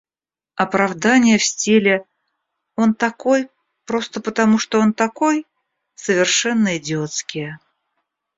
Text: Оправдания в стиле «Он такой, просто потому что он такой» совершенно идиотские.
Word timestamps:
Оправдания 0.55 1.37
в 1.37 1.43
стиле 1.43 2.05
«Он 2.75 2.95
такой, 2.95 3.49
просто 3.85 4.19
потому 4.19 4.57
что 4.57 4.79
он 4.79 4.93
такой» 4.93 5.45
совершенно 5.93 6.79
идиотские. 6.79 7.59